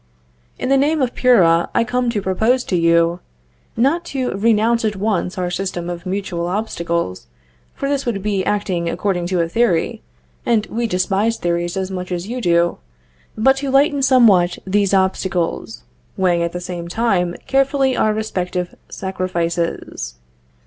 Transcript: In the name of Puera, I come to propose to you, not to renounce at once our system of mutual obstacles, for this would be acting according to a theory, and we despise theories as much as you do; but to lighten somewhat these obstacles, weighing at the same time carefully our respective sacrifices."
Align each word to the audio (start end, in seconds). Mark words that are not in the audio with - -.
In 0.57 0.69
the 0.69 0.77
name 0.79 0.99
of 0.99 1.13
Puera, 1.13 1.69
I 1.75 1.83
come 1.83 2.09
to 2.09 2.23
propose 2.23 2.63
to 2.63 2.75
you, 2.75 3.19
not 3.77 4.03
to 4.05 4.31
renounce 4.31 4.83
at 4.83 4.95
once 4.95 5.37
our 5.37 5.51
system 5.51 5.91
of 5.91 6.07
mutual 6.07 6.47
obstacles, 6.47 7.27
for 7.75 7.87
this 7.87 8.03
would 8.07 8.23
be 8.23 8.43
acting 8.43 8.89
according 8.89 9.27
to 9.27 9.41
a 9.41 9.47
theory, 9.47 10.01
and 10.43 10.65
we 10.71 10.87
despise 10.87 11.37
theories 11.37 11.77
as 11.77 11.91
much 11.91 12.11
as 12.11 12.27
you 12.27 12.41
do; 12.41 12.79
but 13.37 13.57
to 13.57 13.69
lighten 13.69 14.01
somewhat 14.01 14.57
these 14.65 14.91
obstacles, 14.91 15.83
weighing 16.17 16.41
at 16.41 16.51
the 16.51 16.59
same 16.61 16.87
time 16.87 17.35
carefully 17.45 17.95
our 17.95 18.11
respective 18.11 18.73
sacrifices." 18.89 20.15